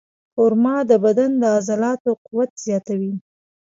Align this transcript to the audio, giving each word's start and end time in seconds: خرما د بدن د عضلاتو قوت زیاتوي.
خرما 0.33 0.75
د 0.89 0.91
بدن 1.05 1.31
د 1.41 1.43
عضلاتو 1.55 2.11
قوت 2.25 2.51
زیاتوي. 2.65 3.13